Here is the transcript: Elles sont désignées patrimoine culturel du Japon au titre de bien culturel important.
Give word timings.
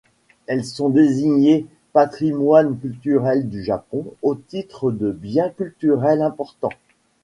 Elles 0.47 0.65
sont 0.65 0.89
désignées 0.89 1.67
patrimoine 1.93 2.75
culturel 2.79 3.47
du 3.47 3.63
Japon 3.63 4.15
au 4.23 4.33
titre 4.33 4.91
de 4.91 5.11
bien 5.11 5.51
culturel 5.51 6.23
important. 6.23 6.71